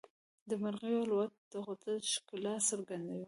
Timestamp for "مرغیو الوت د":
0.61-1.53